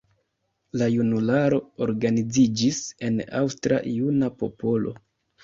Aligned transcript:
La 0.81 0.85
junularo 0.93 1.59
organiziĝis 1.87 2.81
en 3.11 3.21
Aŭstra 3.43 3.79
Juna 4.01 4.33
Popolo. 4.43 4.97